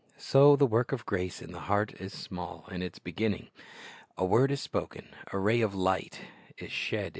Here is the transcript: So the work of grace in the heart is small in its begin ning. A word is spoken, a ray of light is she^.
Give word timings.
So 0.17 0.55
the 0.55 0.65
work 0.65 0.91
of 0.91 1.05
grace 1.05 1.43
in 1.43 1.51
the 1.51 1.59
heart 1.59 1.93
is 2.01 2.11
small 2.11 2.67
in 2.71 2.81
its 2.81 2.97
begin 2.97 3.33
ning. 3.33 3.49
A 4.17 4.25
word 4.25 4.49
is 4.49 4.59
spoken, 4.59 5.09
a 5.31 5.37
ray 5.37 5.61
of 5.61 5.75
light 5.75 6.21
is 6.57 6.71
she^. 6.71 7.09